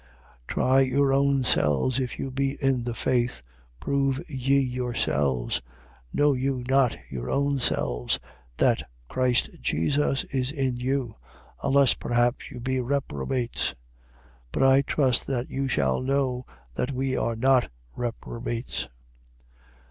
[0.47, 0.47] 13:5.
[0.47, 3.43] Try your own selves if you be in the faith:
[3.79, 5.61] prove ye yourselves.
[6.11, 8.19] Know you not your own selves,
[8.57, 11.17] that Christ Jesus is in you,
[11.61, 13.75] unless perhaps you be reprobates?
[14.51, 14.51] 13:6.
[14.51, 18.89] But I trust that you shall know that we are not reprobates.